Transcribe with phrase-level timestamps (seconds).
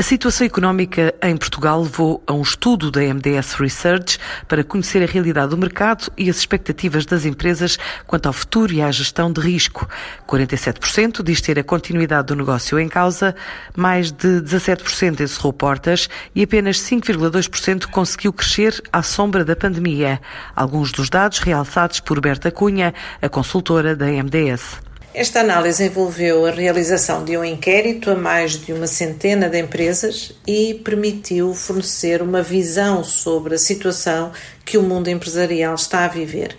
[0.00, 5.06] A situação económica em Portugal levou a um estudo da MDS Research para conhecer a
[5.06, 9.42] realidade do mercado e as expectativas das empresas quanto ao futuro e à gestão de
[9.42, 9.86] risco.
[10.26, 13.36] 47% diz ter a continuidade do negócio em causa,
[13.76, 20.18] mais de 17% encerrou portas e apenas 5,2% conseguiu crescer à sombra da pandemia.
[20.56, 24.80] Alguns dos dados realçados por Berta Cunha, a consultora da MDS.
[25.12, 30.32] Esta análise envolveu a realização de um inquérito a mais de uma centena de empresas
[30.46, 34.30] e permitiu fornecer uma visão sobre a situação
[34.64, 36.56] que o mundo empresarial está a viver.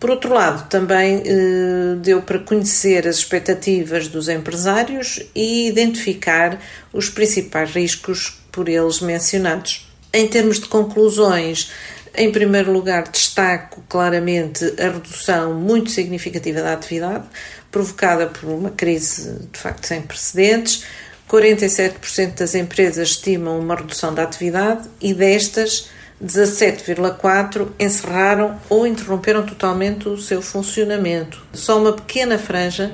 [0.00, 6.60] Por outro lado, também eh, deu para conhecer as expectativas dos empresários e identificar
[6.92, 9.88] os principais riscos por eles mencionados.
[10.12, 11.70] Em termos de conclusões,
[12.16, 17.24] em primeiro lugar, destaco claramente a redução muito significativa da atividade,
[17.70, 20.84] provocada por uma crise de facto sem precedentes.
[21.28, 25.88] 47% das empresas estimam uma redução da atividade e destas,
[26.22, 31.44] 17,4% encerraram ou interromperam totalmente o seu funcionamento.
[31.52, 32.92] Só uma pequena franja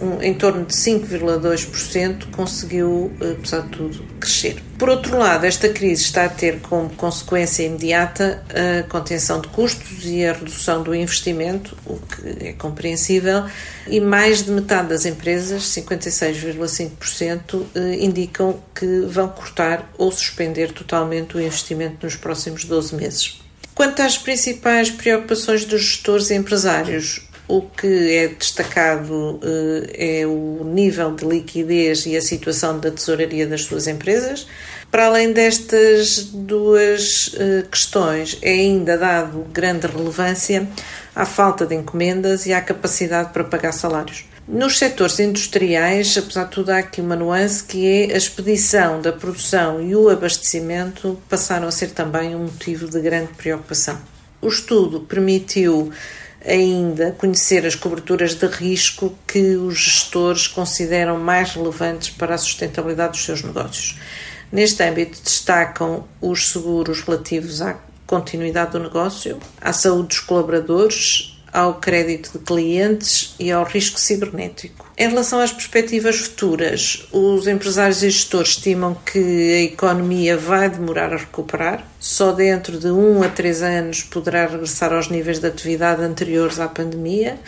[0.00, 4.56] um, em torno de 5,2%, conseguiu, eh, apesar de tudo, crescer.
[4.78, 10.04] Por outro lado, esta crise está a ter como consequência imediata a contenção de custos
[10.04, 13.44] e a redução do investimento, o que é compreensível,
[13.86, 21.36] e mais de metade das empresas, 56,5%, eh, indicam que vão cortar ou suspender totalmente
[21.36, 23.42] o investimento nos próximos 12 meses.
[23.74, 30.64] Quanto às principais preocupações dos gestores e empresários, o que é destacado eh, é o
[30.64, 34.46] nível de liquidez e a situação da tesouraria das suas empresas.
[34.90, 40.68] Para além destas duas eh, questões, é ainda dado grande relevância
[41.14, 44.24] à falta de encomendas e à capacidade para pagar salários.
[44.46, 49.12] Nos setores industriais, apesar de tudo, há aqui uma nuance que é a expedição da
[49.12, 53.98] produção e o abastecimento passaram a ser também um motivo de grande preocupação.
[54.40, 55.92] O estudo permitiu
[56.44, 63.12] ainda conhecer as coberturas de risco que os gestores consideram mais relevantes para a sustentabilidade
[63.12, 63.98] dos seus negócios.
[64.50, 71.74] Neste âmbito, destacam os seguros relativos à continuidade do negócio, à saúde dos colaboradores, ao
[71.74, 74.90] crédito de clientes e ao risco cibernético.
[74.96, 81.12] Em relação às perspectivas futuras, os empresários e gestores estimam que a economia vai demorar
[81.12, 81.86] a recuperar.
[82.00, 86.68] Só dentro de um a três anos poderá regressar aos níveis de atividade anteriores à
[86.68, 87.38] pandemia.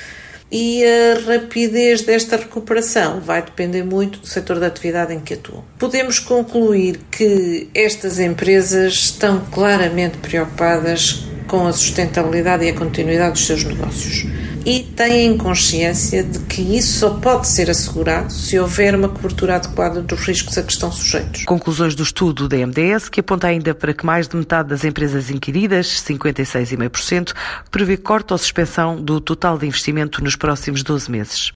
[0.52, 5.64] E a rapidez desta recuperação vai depender muito do setor da atividade em que atuam.
[5.78, 13.46] Podemos concluir que estas empresas estão claramente preocupadas com a sustentabilidade e a continuidade dos
[13.46, 14.26] seus negócios.
[14.66, 20.02] E têm consciência de que isso só pode ser assegurado se houver uma cobertura adequada
[20.02, 21.44] dos riscos a que estão sujeitos.
[21.44, 25.30] Conclusões do estudo da MDS, que aponta ainda para que mais de metade das empresas
[25.30, 27.32] inquiridas, 56,5%,
[27.70, 31.52] prevê corte ou suspensão do total de investimento nos próximos 12 meses.